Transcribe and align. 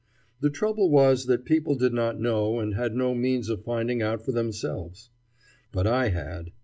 The 0.39 0.49
trouble 0.49 0.89
was 0.89 1.25
that 1.27 1.45
people 1.45 1.75
did 1.75 1.93
not 1.93 2.19
know 2.19 2.57
and 2.59 2.73
had 2.73 2.95
no 2.95 3.13
means 3.13 3.49
of 3.49 3.63
finding 3.63 4.01
out 4.01 4.25
for 4.25 4.31
themselves. 4.31 5.11
But 5.71 5.85
I 5.85 6.09
had. 6.09 6.51